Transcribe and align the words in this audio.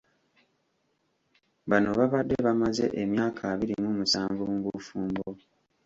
Bano 1.69 1.89
babadde 1.97 2.35
bamaze 2.47 2.85
emyaka 3.03 3.41
abiri 3.53 3.73
mu 3.83 3.91
musanvu 3.97 4.41
mu 4.51 4.59
bufumbo. 4.65 5.27